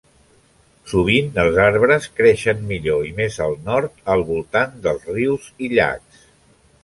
[0.91, 6.25] Sovint els arbres creixen millor i més al nord al voltant dels rius i llacs.